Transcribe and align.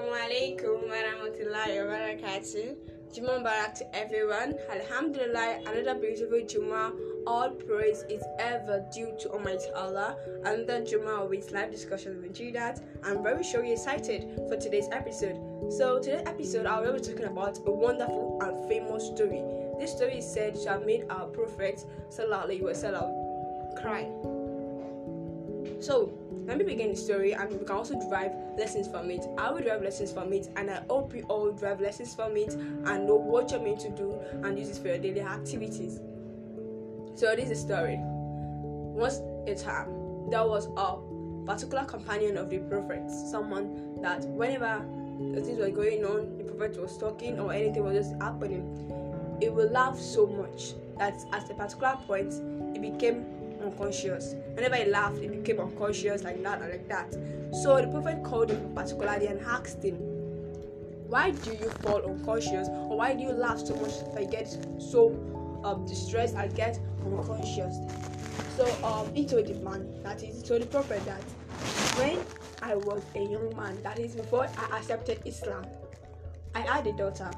Assalamu 0.00 0.16
alaikum 0.16 0.88
warahmatullahi 0.88 1.76
wabarakatuh. 1.76 3.12
Juma 3.12 3.40
Barak 3.44 3.74
to 3.74 3.84
everyone. 3.94 4.54
Alhamdulillah, 4.72 5.60
another 5.66 6.00
beautiful 6.00 6.40
Juma. 6.48 6.92
All 7.26 7.50
praise 7.50 8.04
is 8.08 8.24
ever 8.38 8.82
due 8.94 9.12
to 9.20 9.28
Almighty 9.28 9.68
Allah. 9.76 10.16
Another 10.42 10.82
Juma 10.82 11.26
with 11.26 11.52
live 11.52 11.70
discussions 11.70 12.16
with 12.22 12.32
Jidat. 12.32 12.80
I'm 13.04 13.22
very 13.22 13.44
sure 13.44 13.62
you're 13.62 13.74
excited 13.74 14.24
for 14.48 14.56
today's 14.56 14.88
episode. 14.90 15.36
So, 15.68 16.00
today's 16.00 16.26
episode, 16.26 16.64
I 16.64 16.80
will 16.80 16.94
be 16.94 17.00
talking 17.00 17.26
about 17.26 17.58
a 17.66 17.70
wonderful 17.70 18.40
and 18.40 18.56
famous 18.70 19.04
story. 19.04 19.44
This 19.78 19.92
story 19.92 20.24
is 20.24 20.32
said 20.32 20.54
to 20.62 20.68
have 20.80 20.86
made 20.86 21.04
our 21.10 21.26
Prophet 21.26 21.84
Sallallahu 22.08 22.48
Alaihi 22.48 22.62
Wasallam 22.62 23.76
cry. 23.82 24.39
So, 25.80 26.12
let 26.46 26.58
me 26.58 26.64
begin 26.64 26.90
the 26.90 26.96
story 26.96 27.32
and 27.32 27.50
we 27.50 27.58
can 27.64 27.76
also 27.76 27.98
derive 27.98 28.32
lessons 28.58 28.88
from 28.88 29.10
it. 29.10 29.24
I 29.38 29.50
will 29.50 29.60
derive 29.60 29.82
lessons 29.82 30.12
from 30.12 30.32
it 30.32 30.48
and 30.56 30.70
I 30.70 30.82
hope 30.88 31.14
you 31.14 31.22
all 31.28 31.52
derive 31.52 31.80
lessons 31.80 32.14
from 32.14 32.36
it 32.36 32.52
and 32.54 33.06
know 33.06 33.14
what 33.14 33.50
you're 33.50 33.60
meant 33.60 33.80
to 33.80 33.90
do 33.90 34.18
and 34.42 34.58
use 34.58 34.68
it 34.68 34.80
for 34.82 34.88
your 34.88 34.98
daily 34.98 35.20
activities. 35.20 36.00
So 37.14 37.34
this 37.36 37.50
is 37.50 37.66
the 37.66 37.74
story. 37.74 37.98
Once 37.98 39.20
a 39.46 39.54
time 39.54 40.30
there 40.30 40.44
was 40.44 40.68
a 40.76 40.96
particular 41.46 41.84
companion 41.84 42.36
of 42.36 42.50
the 42.50 42.58
prophet, 42.58 43.10
someone 43.10 44.00
that 44.02 44.24
whenever 44.24 44.84
things 45.34 45.58
were 45.58 45.70
going 45.70 46.04
on, 46.04 46.36
the 46.38 46.44
prophet 46.44 46.80
was 46.80 46.98
talking 46.98 47.38
or 47.38 47.52
anything 47.52 47.84
was 47.84 47.94
just 47.94 48.20
happening, 48.20 49.38
it 49.40 49.52
would 49.52 49.70
laugh 49.70 49.98
so 49.98 50.26
much 50.26 50.74
that 50.98 51.14
at 51.32 51.50
a 51.50 51.54
particular 51.54 51.96
point 52.06 52.34
it 52.74 52.82
became 52.82 53.24
unconscious. 53.62 54.34
Whenever 54.54 54.76
he 54.76 54.84
laughed, 54.90 55.18
he 55.18 55.28
became 55.28 55.60
unconscious 55.60 56.22
like 56.22 56.42
that 56.42 56.60
and 56.62 56.70
like 56.70 56.88
that. 56.88 57.12
So 57.62 57.80
the 57.80 57.88
prophet 57.88 58.22
called 58.24 58.50
him 58.50 58.72
particularly 58.74 59.26
and 59.26 59.40
asked 59.40 59.82
him, 59.82 59.96
Why 61.08 61.30
do 61.30 61.50
you 61.50 61.70
fall 61.82 62.02
unconscious? 62.02 62.68
Or 62.68 62.96
why 62.98 63.14
do 63.14 63.22
you 63.22 63.32
laugh 63.32 63.58
so 63.58 63.74
much 63.76 63.98
that 64.14 64.22
you 64.22 64.28
get 64.28 64.48
so 64.78 65.10
um, 65.64 65.86
distressed 65.86 66.34
and 66.34 66.54
get 66.54 66.78
unconscious? 67.04 67.76
So 68.56 68.66
um, 68.84 69.12
he 69.14 69.24
told 69.26 69.46
the 69.46 69.54
man, 69.54 70.02
that 70.02 70.22
is, 70.22 70.42
he 70.42 70.48
told 70.48 70.62
the 70.62 70.66
prophet 70.66 71.04
that 71.06 71.22
when 71.98 72.18
I 72.62 72.74
was 72.76 73.02
a 73.14 73.20
young 73.22 73.54
man, 73.56 73.82
that 73.82 73.98
is 73.98 74.14
before 74.14 74.46
I 74.56 74.78
accepted 74.78 75.20
Islam, 75.24 75.66
I 76.54 76.60
had 76.60 76.86
a 76.86 76.92
daughter. 76.92 77.30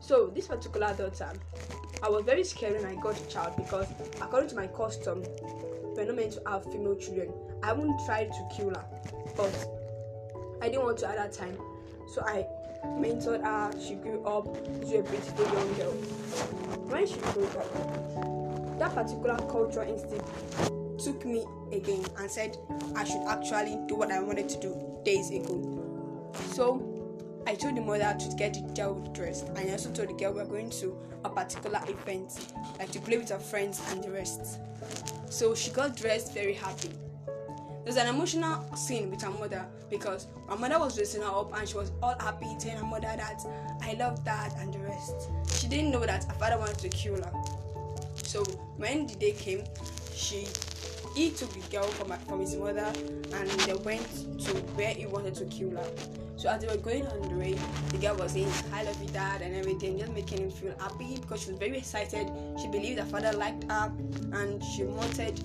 So 0.00 0.26
this 0.34 0.46
particular 0.46 0.94
daughter, 0.94 1.32
I 2.00 2.08
was 2.08 2.24
very 2.24 2.44
scared 2.44 2.80
when 2.80 2.84
I 2.84 2.94
got 3.00 3.20
a 3.20 3.26
child 3.28 3.56
because 3.56 3.86
according 4.20 4.50
to 4.50 4.56
my 4.56 4.68
custom, 4.68 5.24
we're 5.96 6.04
not 6.04 6.14
meant 6.14 6.32
to 6.32 6.42
have 6.46 6.64
female 6.70 6.94
children. 6.94 7.32
I 7.62 7.72
wouldn't 7.72 8.00
try 8.06 8.24
to 8.24 8.48
kill 8.56 8.70
her, 8.70 8.84
but 9.36 9.68
I 10.62 10.68
didn't 10.68 10.84
want 10.84 10.98
to 10.98 11.08
at 11.08 11.16
that 11.16 11.32
time. 11.32 11.58
So 12.14 12.22
I 12.22 12.46
mentored 12.84 13.42
her. 13.42 13.72
She 13.80 13.96
grew 13.96 14.22
up 14.24 14.44
to 14.44 14.98
a 14.98 15.02
beautiful 15.02 15.44
young 15.44 15.74
girl. 15.74 15.92
When 16.88 17.06
she 17.06 17.16
grew 17.16 17.46
up, 17.46 18.78
that 18.78 18.94
particular 18.94 19.36
cultural 19.50 19.92
instinct 19.92 20.24
took 21.02 21.24
me 21.24 21.44
again 21.72 22.04
and 22.18 22.30
said 22.30 22.56
I 22.94 23.04
should 23.04 23.26
actually 23.26 23.76
do 23.88 23.96
what 23.96 24.12
I 24.12 24.20
wanted 24.20 24.48
to 24.50 24.60
do 24.60 25.00
days 25.04 25.30
ago. 25.30 26.30
So 26.52 26.97
I 27.46 27.54
told 27.54 27.76
the 27.76 27.80
mother 27.80 28.16
to 28.18 28.36
get 28.36 28.54
the 28.54 28.60
girl 28.74 28.94
dressed, 29.12 29.48
and 29.48 29.58
I 29.58 29.72
also 29.72 29.90
told 29.90 30.08
the 30.08 30.14
girl 30.14 30.32
we're 30.32 30.44
going 30.44 30.70
to 30.70 30.96
a 31.24 31.30
particular 31.30 31.80
event, 31.88 32.52
like 32.78 32.90
to 32.92 33.00
play 33.00 33.18
with 33.18 33.30
her 33.30 33.38
friends 33.38 33.80
and 33.90 34.02
the 34.02 34.10
rest. 34.10 34.58
So 35.30 35.54
she 35.54 35.70
got 35.70 35.96
dressed 35.96 36.34
very 36.34 36.54
happy. 36.54 36.90
There's 37.84 37.96
an 37.96 38.08
emotional 38.08 38.64
scene 38.76 39.10
with 39.10 39.22
her 39.22 39.30
mother 39.30 39.64
because 39.88 40.26
my 40.46 40.56
mother 40.56 40.78
was 40.78 40.94
dressing 40.94 41.22
her 41.22 41.28
up 41.28 41.58
and 41.58 41.66
she 41.66 41.74
was 41.74 41.90
all 42.02 42.14
happy 42.20 42.54
telling 42.58 42.76
her 42.76 42.84
mother 42.84 43.14
that 43.16 43.40
I 43.80 43.94
love 43.94 44.22
that 44.24 44.54
and 44.58 44.74
the 44.74 44.80
rest. 44.80 45.30
She 45.58 45.68
didn't 45.68 45.90
know 45.90 46.04
that 46.04 46.24
her 46.24 46.34
father 46.34 46.58
wanted 46.58 46.78
to 46.80 46.88
kill 46.90 47.14
her. 47.14 47.32
So 48.16 48.44
when 48.76 49.06
the 49.06 49.14
day 49.14 49.32
came, 49.32 49.64
she 50.14 50.46
he 51.18 51.30
took 51.30 51.52
the 51.52 51.76
girl 51.76 51.82
from, 51.82 52.16
from 52.28 52.38
his 52.38 52.54
mother 52.54 52.92
and 53.34 53.50
they 53.66 53.74
went 53.74 54.06
to 54.38 54.52
where 54.76 54.94
he 54.94 55.04
wanted 55.06 55.34
to 55.34 55.44
kill 55.46 55.70
her. 55.72 55.90
So 56.36 56.48
as 56.48 56.60
they 56.60 56.68
were 56.68 56.80
going 56.80 57.04
on 57.08 57.22
the 57.22 57.34
way, 57.34 57.58
the 57.90 57.98
girl 57.98 58.14
was 58.14 58.32
saying, 58.32 58.48
I 58.72 58.84
love 58.84 59.02
you 59.02 59.08
dad 59.08 59.42
and 59.42 59.56
everything, 59.56 59.98
just 59.98 60.12
making 60.12 60.38
him 60.38 60.50
feel 60.52 60.76
happy 60.78 61.16
because 61.20 61.42
she 61.42 61.50
was 61.50 61.58
very 61.58 61.78
excited. 61.78 62.30
She 62.62 62.68
believed 62.68 63.00
her 63.00 63.06
father 63.06 63.32
liked 63.32 63.64
her 63.64 63.92
and 64.32 64.62
she 64.62 64.84
wanted 64.84 65.36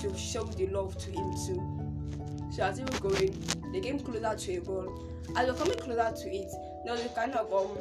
to 0.00 0.16
show 0.16 0.44
the 0.44 0.66
love 0.68 0.96
to 0.96 1.10
him 1.10 1.34
too. 1.46 2.50
So 2.50 2.62
as 2.62 2.78
they 2.78 2.84
were 2.84 3.10
going, 3.10 3.38
they 3.74 3.80
came 3.80 4.00
closer 4.00 4.34
to 4.34 4.56
a 4.56 4.60
ball. 4.62 4.98
As 5.36 5.44
they 5.44 5.52
were 5.52 5.58
coming 5.58 5.78
closer 5.78 6.10
to 6.22 6.34
it, 6.34 6.50
there 6.86 6.94
was 6.94 7.04
a 7.04 7.10
kind 7.10 7.34
of 7.34 7.52
um 7.52 7.76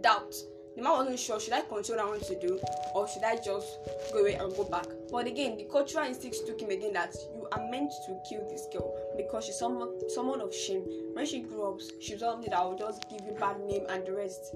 doubt 0.00 0.32
the 0.76 0.82
man 0.82 0.92
wasn't 0.92 1.18
sure 1.18 1.40
should 1.40 1.54
I 1.54 1.62
continue 1.62 1.96
what 1.96 2.06
I 2.06 2.10
want 2.10 2.22
to 2.24 2.38
do 2.38 2.60
or 2.94 3.08
should 3.08 3.24
I 3.24 3.36
just 3.36 3.78
go 4.12 4.20
away 4.20 4.34
and 4.34 4.54
go 4.54 4.64
back. 4.64 4.84
But 5.10 5.26
again, 5.26 5.56
the 5.56 5.64
cultural 5.64 6.04
instincts 6.04 6.40
took 6.42 6.60
him 6.60 6.70
again 6.70 6.92
that 6.92 7.16
you 7.34 7.48
are 7.50 7.70
meant 7.70 7.92
to 8.06 8.18
kill 8.28 8.46
this 8.50 8.66
girl 8.70 8.94
because 9.16 9.46
she's 9.46 9.58
someone 9.58 9.88
someone 10.10 10.42
of 10.42 10.54
shame. 10.54 10.84
When 11.14 11.24
she 11.24 11.40
grew 11.40 11.64
up, 11.64 11.80
she 12.00 12.12
was 12.12 12.20
something 12.20 12.50
that 12.50 12.62
will 12.62 12.76
just 12.76 13.08
give 13.08 13.22
you 13.24 13.32
bad 13.40 13.58
name 13.60 13.86
and 13.88 14.06
the 14.06 14.12
rest. 14.12 14.52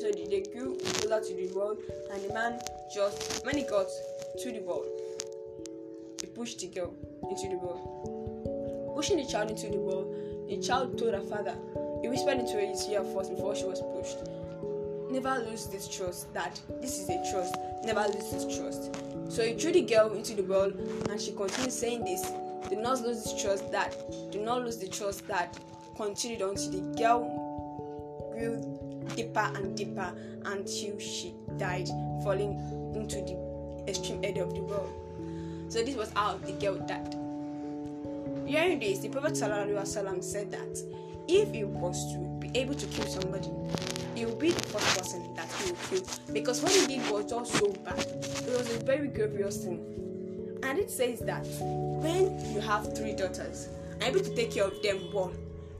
So 0.00 0.10
they 0.12 0.44
grew 0.52 0.76
closer 0.76 1.20
to 1.20 1.34
the 1.34 1.50
wall 1.54 1.76
and 2.12 2.22
the 2.22 2.34
man 2.34 2.60
just 2.94 3.44
when 3.46 3.56
he 3.56 3.62
got 3.62 3.86
to 4.42 4.52
the 4.52 4.60
wall, 4.60 4.84
he 6.20 6.26
pushed 6.26 6.60
the 6.60 6.68
girl 6.68 6.94
into 7.30 7.48
the 7.48 7.56
wall. 7.56 8.92
Pushing 8.94 9.16
the 9.16 9.24
child 9.24 9.50
into 9.50 9.70
the 9.70 9.78
wall, 9.78 10.14
the 10.46 10.58
child 10.58 10.98
told 10.98 11.14
her 11.14 11.22
father. 11.22 11.56
He 12.02 12.08
whispered 12.08 12.38
into 12.38 12.58
his 12.58 12.86
ear 12.88 13.02
first 13.02 13.30
before 13.30 13.56
she 13.56 13.64
was 13.64 13.80
pushed 13.80 14.18
never 15.14 15.44
lose 15.44 15.66
this 15.68 15.88
trust 15.88 16.32
that 16.34 16.60
this 16.80 16.98
is 16.98 17.08
a 17.08 17.30
trust. 17.30 17.56
Never 17.84 18.02
lose 18.12 18.30
this 18.30 18.58
trust. 18.58 18.94
So 19.28 19.42
he 19.42 19.54
threw 19.54 19.72
the 19.72 19.82
girl 19.82 20.12
into 20.12 20.34
the 20.34 20.42
well 20.42 20.72
and 21.10 21.20
she 21.20 21.32
continued 21.32 21.72
saying 21.72 22.04
this. 22.04 22.30
Do 22.68 22.76
not 22.76 23.00
lose 23.02 23.22
this 23.22 23.42
trust 23.42 23.70
that 23.72 23.94
do 24.32 24.40
not 24.40 24.64
lose 24.64 24.78
the 24.78 24.88
trust 24.88 25.26
that 25.28 25.58
continued 25.96 26.42
until 26.42 26.70
the 26.70 26.98
girl 26.98 28.32
grew 28.36 28.60
deeper 29.14 29.50
and 29.54 29.76
deeper 29.76 30.12
until 30.44 30.98
she 30.98 31.34
died 31.56 31.88
falling 32.24 32.58
into 32.94 33.16
the 33.16 33.84
extreme 33.88 34.20
edge 34.24 34.38
of 34.38 34.54
the 34.54 34.62
well 34.62 34.88
so 35.68 35.82
this 35.82 35.96
was 35.96 36.10
how 36.14 36.36
the 36.38 36.52
girl 36.52 36.76
died. 36.86 37.16
Hearing 38.46 38.78
this 38.78 39.00
the 39.00 39.08
prophet 39.08 39.36
said 39.36 40.50
that 40.50 40.82
if 41.26 41.52
he 41.52 41.64
was 41.64 42.12
to 42.12 42.18
be 42.38 42.50
able 42.58 42.74
to 42.74 42.86
kill 42.86 43.06
somebody 43.06 43.48
will 44.22 44.36
be 44.36 44.50
the 44.50 44.62
first 44.68 44.98
person 44.98 45.34
that 45.34 45.50
he 45.52 45.70
will 45.70 45.78
kill 45.88 46.02
because 46.32 46.62
what 46.62 46.72
he 46.72 46.86
did 46.86 47.10
was 47.10 47.24
just 47.24 47.52
so 47.52 47.72
bad. 47.84 47.98
It 47.98 48.56
was 48.56 48.76
a 48.76 48.84
very 48.84 49.08
grievous 49.08 49.64
thing. 49.64 50.60
And 50.62 50.78
it 50.78 50.90
says 50.90 51.20
that 51.20 51.44
when 51.60 52.38
you 52.52 52.60
have 52.60 52.96
three 52.96 53.14
daughters 53.14 53.68
and 53.92 54.02
able 54.04 54.20
to 54.20 54.34
take 54.34 54.52
care 54.52 54.64
of 54.64 54.82
them 54.82 55.12
well, 55.12 55.32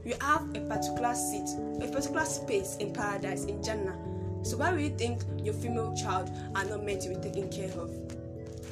you 0.03 0.15
have 0.21 0.41
a 0.55 0.59
particular 0.61 1.15
seat, 1.15 1.49
a 1.81 1.87
particular 1.87 2.25
space 2.25 2.77
in 2.77 2.93
paradise 2.93 3.45
in 3.45 3.63
Jannah. 3.63 3.97
So 4.43 4.57
why 4.57 4.71
would 4.71 4.81
you 4.81 4.95
think 4.95 5.23
your 5.43 5.53
female 5.53 5.95
child 5.95 6.29
are 6.55 6.65
not 6.65 6.83
meant 6.83 7.01
to 7.03 7.09
be 7.09 7.15
taken 7.15 7.49
care 7.49 7.71
of? 7.79 7.91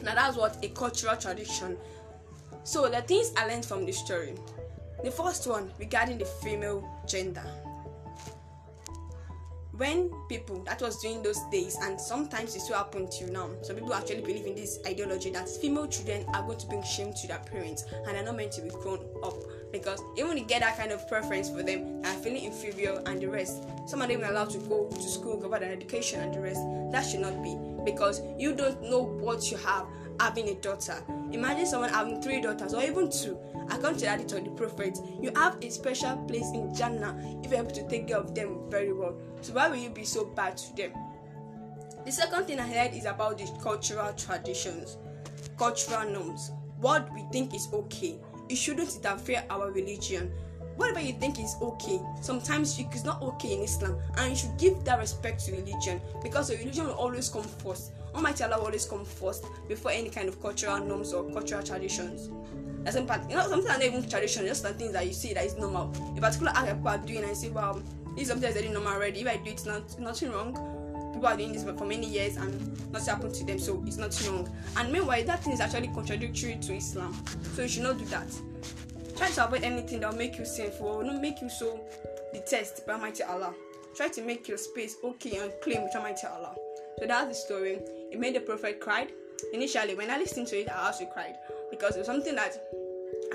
Now 0.03 0.15
that's 0.15 0.37
what 0.37 0.57
a 0.63 0.67
cultural 0.69 1.15
tradition. 1.15 1.77
So 2.63 2.89
the 2.89 3.01
things 3.01 3.31
I 3.37 3.47
learned 3.47 3.65
from 3.65 3.85
this 3.85 3.97
story. 3.97 4.35
The 5.03 5.11
first 5.11 5.47
one 5.47 5.71
regarding 5.79 6.17
the 6.17 6.25
female 6.25 6.87
gender 7.07 7.43
when 9.83 10.09
people 10.29 10.63
that 10.63 10.81
was 10.81 11.01
during 11.01 11.21
those 11.21 11.41
days 11.51 11.77
and 11.81 11.99
sometimes 11.99 12.55
it 12.55 12.61
still 12.61 12.77
happen 12.77 13.05
till 13.09 13.27
now 13.33 13.49
some 13.63 13.75
people 13.75 13.93
actually 13.93 14.21
believe 14.21 14.45
in 14.45 14.55
this 14.55 14.79
ideology 14.87 15.29
that 15.29 15.49
female 15.49 15.85
children 15.87 16.25
are 16.33 16.41
going 16.43 16.57
to 16.57 16.65
bring 16.67 16.81
shame 16.83 17.13
to 17.13 17.27
their 17.27 17.39
parents 17.39 17.83
and 18.07 18.15
are 18.15 18.23
not 18.23 18.37
meant 18.37 18.53
to 18.53 18.61
be 18.61 18.69
grown 18.69 19.05
up. 19.21 19.33
Because 19.73 20.01
even 20.15 20.37
you 20.37 20.45
get 20.45 20.61
that 20.61 20.77
kind 20.77 20.93
of 20.93 21.05
preference 21.09 21.49
for 21.49 21.63
them 21.63 22.01
they 22.01 22.07
are 22.07 22.13
feeling 22.13 22.45
inferior 22.45 23.01
and 23.07 23.21
the 23.21 23.27
rest. 23.27 23.63
Some 23.85 23.99
are 23.99 24.07
not 24.07 24.11
even 24.11 24.23
allowed 24.23 24.51
to 24.51 24.59
go 24.59 24.87
to 24.87 25.01
school 25.01 25.37
go 25.37 25.47
about 25.47 25.59
their 25.59 25.73
education 25.73 26.21
and 26.21 26.33
the 26.33 26.39
rest. 26.39 26.61
That 26.93 27.01
should 27.01 27.19
not 27.19 27.43
be. 27.43 27.57
Because 27.83 28.21
you 28.39 28.55
don't 28.55 28.81
know 28.83 29.01
what 29.01 29.51
you 29.51 29.57
have 29.57 29.85
having 30.19 30.49
a 30.49 30.55
daughter. 30.55 30.95
Imagine 31.31 31.65
someone 31.65 31.89
having 31.89 32.21
three 32.21 32.41
daughters 32.41 32.73
or 32.73 32.83
even 32.83 33.09
two. 33.09 33.37
According 33.69 33.99
to 33.99 34.05
the 34.05 34.11
hadith 34.11 34.33
of 34.33 34.43
the 34.43 34.51
prophet. 34.51 34.97
You 35.21 35.31
have 35.35 35.57
a 35.61 35.69
special 35.69 36.17
place 36.27 36.49
in 36.53 36.73
jannah 36.75 37.15
if 37.43 37.51
you're 37.51 37.61
able 37.61 37.71
to 37.71 37.87
take 37.87 38.07
care 38.07 38.17
of 38.17 38.35
them 38.35 38.59
very 38.69 38.93
well. 38.93 39.15
So 39.41 39.53
why 39.53 39.69
will 39.69 39.77
you 39.77 39.89
be 39.89 40.03
so 40.05 40.25
bad 40.25 40.57
to 40.57 40.75
them? 40.75 40.91
The 42.05 42.11
second 42.11 42.45
thing 42.45 42.59
i 42.59 42.67
heard 42.67 42.93
is 42.93 43.05
about 43.05 43.37
the 43.37 43.49
cultural 43.61 44.11
traditions 44.13 44.97
cultural 45.57 46.09
norms. 46.09 46.51
What 46.79 47.11
we 47.13 47.23
think 47.31 47.53
is 47.55 47.67
okay. 47.73 48.19
It 48.49 48.55
shouldn't 48.55 48.95
interfere 48.95 49.43
our 49.49 49.71
religion 49.71 50.31
whatever 50.75 50.99
you 50.99 51.13
think 51.13 51.39
is 51.39 51.55
okay 51.61 51.99
sometimes 52.21 52.77
it's 52.79 53.03
not 53.03 53.21
okay 53.21 53.53
in 53.53 53.61
islam 53.61 53.97
and 54.17 54.29
you 54.31 54.35
should 54.35 54.57
give 54.57 54.83
that 54.83 54.99
respect 54.99 55.43
to 55.45 55.51
religion 55.51 56.01
because 56.21 56.47
the 56.49 56.57
religion 56.57 56.85
will 56.85 56.93
always 56.93 57.29
come 57.29 57.43
first 57.43 57.91
almighty 58.15 58.43
allah 58.43 58.57
will 58.57 58.65
always 58.65 58.85
come 58.85 59.05
first 59.05 59.45
before 59.67 59.91
any 59.91 60.09
kind 60.09 60.27
of 60.29 60.41
cultural 60.41 60.79
norms 60.83 61.13
or 61.13 61.23
cultural 61.31 61.63
traditions 61.63 62.29
That's 62.83 62.97
some 62.97 63.07
part, 63.07 63.29
you 63.29 63.37
know, 63.37 63.47
something 63.47 63.67
not 63.67 63.81
even 63.81 64.07
tradition, 64.09 64.45
just 64.45 64.61
some 64.61 64.73
things 64.73 64.91
that 64.91 65.07
you 65.07 65.13
see 65.13 65.33
that 65.33 65.45
is 65.45 65.55
normal. 65.55 65.93
A 66.17 66.21
particular 66.21 66.51
act 66.53 66.65
that 66.65 66.75
people 66.75 66.89
are 66.89 66.97
doing 66.97 67.23
and 67.23 67.35
say, 67.35 67.49
wow, 67.49 67.81
this 68.15 68.23
is 68.23 68.27
something 68.27 68.41
that's 68.41 68.55
already 68.57 68.73
normal 68.73 68.93
already. 68.93 69.21
If 69.21 69.27
I 69.27 69.37
do 69.37 69.49
it, 69.49 69.53
it's 69.53 69.65
not 69.65 69.99
nothing 69.99 70.31
wrong. 70.31 70.53
People 71.13 71.27
are 71.27 71.37
doing 71.37 71.53
this 71.53 71.63
for 71.63 71.85
many 71.85 72.07
years 72.07 72.35
and 72.35 72.91
nothing 72.91 73.07
happened 73.07 73.35
to 73.35 73.45
them, 73.45 73.57
so 73.57 73.81
it's 73.87 73.97
nothing 73.97 74.33
wrong. 74.33 74.55
And 74.75 74.91
meanwhile, 74.91 75.23
that 75.23 75.43
thing 75.43 75.53
is 75.53 75.61
actually 75.61 75.87
contradictory 75.87 76.57
to 76.61 76.75
Islam, 76.75 77.23
so 77.55 77.61
you 77.61 77.67
should 77.69 77.83
not 77.83 77.97
do 77.97 78.05
that. 78.05 78.27
Try 79.23 79.31
to 79.31 79.45
avoid 79.45 79.63
anything 79.63 80.01
that 80.01 80.11
will 80.11 80.17
make 80.17 80.37
you 80.37 80.43
sinful 80.43 80.85
or 80.85 81.01
not 81.01 81.21
make 81.21 81.41
you 81.41 81.47
so 81.47 81.79
detest 82.33 82.85
by 82.85 82.95
Almighty 82.95 83.23
Allah. 83.23 83.53
Try 83.95 84.09
to 84.09 84.21
make 84.21 84.49
your 84.49 84.57
space 84.57 84.97
okay 85.01 85.37
and 85.37 85.53
clean 85.63 85.81
with 85.81 85.95
Almighty 85.95 86.27
Allah. 86.27 86.53
So 86.99 87.07
that's 87.07 87.29
the 87.29 87.33
story. 87.33 87.79
It 88.11 88.19
made 88.19 88.35
the 88.35 88.41
prophet 88.41 88.81
cried. 88.81 89.13
Initially, 89.53 89.95
when 89.95 90.09
I 90.09 90.17
listened 90.17 90.47
to 90.47 90.59
it, 90.59 90.69
I 90.69 90.87
also 90.87 91.05
cried 91.05 91.37
because 91.71 91.95
it 91.95 91.99
was 91.99 92.07
something 92.07 92.35
that 92.35 92.61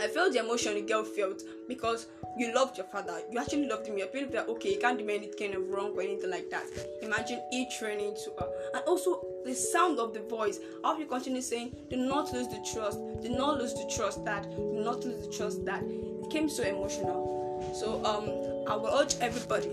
I 0.01 0.09
felt 0.09 0.33
the 0.33 0.41
emotion 0.41 0.75
the 0.75 0.83
girl 0.83 1.05
felt 1.05 1.43
because 1.69 2.07
you 2.37 2.55
loved 2.55 2.77
your 2.77 2.87
father. 2.87 3.21
You 3.31 3.39
actually 3.39 3.67
loved 3.67 3.87
him. 3.87 3.99
You 3.99 4.07
feel 4.07 4.29
that 4.31 4.49
okay, 4.49 4.75
you 4.75 4.81
can't 4.81 4.99
do 4.99 5.09
any 5.09 5.31
kind 5.39 5.55
of 5.55 5.69
wrong 5.69 5.93
or 5.97 6.03
anything 6.03 6.31
like 6.31 6.51
that. 6.51 6.65
Imagine 7.03 7.41
it 7.51 7.69
training 7.79 8.15
to 8.25 8.31
her, 8.39 8.49
and 8.75 8.85
also 8.87 9.25
the 9.45 9.55
sound 9.55 9.99
of 9.99 10.15
the 10.15 10.21
voice. 10.21 10.61
How 10.83 10.97
you 10.99 11.07
continue 11.07 11.41
saying, 11.41 11.77
"Do 11.91 11.97
not 11.97 12.33
lose 12.33 12.49
the 12.49 12.65
trust. 12.73 12.99
Do 13.23 13.29
not 13.29 13.59
lose 13.59 13.75
the 13.75 13.91
trust 13.95 14.25
that. 14.25 14.49
Do 14.51 14.81
not 14.85 15.05
lose 15.05 15.27
the 15.27 15.33
trust 15.33 15.65
that." 15.65 15.83
It 15.83 16.31
came 16.31 16.49
so 16.49 16.63
emotional. 16.63 17.73
So 17.75 18.05
um, 18.05 18.29
I 18.71 18.77
will 18.77 18.95
urge 18.99 19.17
everybody, 19.21 19.71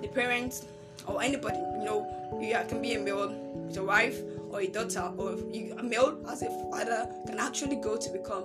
the 0.00 0.08
parents 0.08 0.64
or 1.06 1.22
anybody, 1.22 1.58
you 1.78 1.84
know, 1.84 2.06
you 2.40 2.56
can 2.68 2.82
be 2.82 2.94
a 2.94 3.00
male 3.00 3.28
with 3.66 3.76
a 3.76 3.82
wife 3.82 4.20
or 4.50 4.60
a 4.60 4.66
daughter, 4.66 5.12
or 5.16 5.36
you, 5.52 5.74
a 5.78 5.82
male 5.82 6.18
as 6.28 6.42
a 6.42 6.50
father 6.70 7.08
can 7.26 7.38
actually 7.38 7.76
go 7.76 7.96
to 7.96 8.10
become 8.10 8.44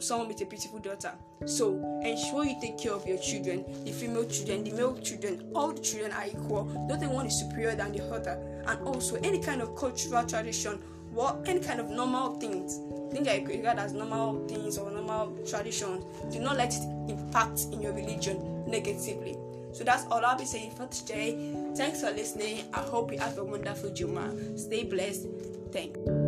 someone 0.00 0.28
with 0.28 0.40
a 0.42 0.46
beautiful 0.46 0.78
daughter. 0.78 1.12
So 1.44 2.00
ensure 2.04 2.44
you 2.44 2.56
take 2.60 2.78
care 2.78 2.92
of 2.92 3.06
your 3.06 3.18
children, 3.18 3.64
the 3.84 3.92
female 3.92 4.24
children, 4.26 4.64
the 4.64 4.72
male 4.72 4.96
children, 4.98 5.50
all 5.54 5.72
the 5.72 5.80
children 5.80 6.12
are 6.12 6.26
equal. 6.26 6.64
Don't 6.88 7.00
one 7.10 7.26
is 7.26 7.38
superior 7.38 7.74
than 7.74 7.92
the 7.92 8.04
other. 8.12 8.62
And 8.66 8.80
also 8.86 9.16
any 9.16 9.40
kind 9.40 9.60
of 9.60 9.76
cultural 9.76 10.24
tradition, 10.26 10.80
what 11.10 11.42
any 11.46 11.60
kind 11.60 11.80
of 11.80 11.88
normal 11.88 12.38
things, 12.38 12.76
things 13.10 13.26
think 13.26 13.28
I 13.28 13.46
regard 13.46 13.78
as 13.78 13.92
normal 13.92 14.46
things 14.46 14.76
or 14.76 14.90
normal 14.90 15.36
traditions, 15.48 16.04
do 16.32 16.40
not 16.40 16.56
let 16.56 16.74
it 16.74 16.82
impact 17.08 17.66
in 17.72 17.80
your 17.80 17.92
religion 17.92 18.64
negatively. 18.66 19.36
So 19.72 19.84
that's 19.84 20.04
all 20.06 20.24
I'll 20.24 20.38
be 20.38 20.44
saying 20.44 20.72
for 20.72 20.86
today. 20.86 21.54
Thanks 21.76 22.00
for 22.00 22.10
listening. 22.10 22.64
I 22.72 22.80
hope 22.80 23.12
you 23.12 23.18
have 23.18 23.38
a 23.38 23.44
wonderful 23.44 23.90
Juma. 23.90 24.34
Stay 24.58 24.84
blessed. 24.84 25.26
Thanks. 25.72 26.25